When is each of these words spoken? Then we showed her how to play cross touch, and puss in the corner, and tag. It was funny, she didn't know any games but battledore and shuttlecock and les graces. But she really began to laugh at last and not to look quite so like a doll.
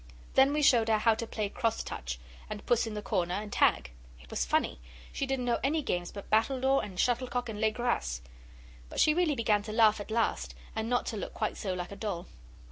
Then 0.33 0.51
we 0.51 0.63
showed 0.63 0.87
her 0.87 0.97
how 0.97 1.13
to 1.13 1.27
play 1.27 1.47
cross 1.47 1.83
touch, 1.83 2.17
and 2.49 2.65
puss 2.65 2.87
in 2.87 2.95
the 2.95 3.03
corner, 3.03 3.35
and 3.35 3.53
tag. 3.53 3.91
It 4.19 4.31
was 4.31 4.47
funny, 4.47 4.79
she 5.13 5.27
didn't 5.27 5.45
know 5.45 5.59
any 5.63 5.83
games 5.83 6.11
but 6.11 6.27
battledore 6.31 6.83
and 6.83 6.99
shuttlecock 6.99 7.49
and 7.49 7.61
les 7.61 7.69
graces. 7.71 8.23
But 8.89 8.99
she 8.99 9.13
really 9.13 9.35
began 9.35 9.61
to 9.61 9.71
laugh 9.71 9.99
at 9.99 10.09
last 10.09 10.55
and 10.75 10.89
not 10.89 11.05
to 11.05 11.17
look 11.17 11.35
quite 11.35 11.55
so 11.55 11.75
like 11.75 11.91
a 11.91 11.95
doll. 11.95 12.25